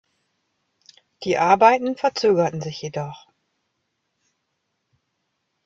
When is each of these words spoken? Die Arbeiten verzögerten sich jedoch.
Die 1.25 1.37
Arbeiten 1.37 1.95
verzögerten 1.95 2.59
sich 2.59 2.81
jedoch. 2.81 3.27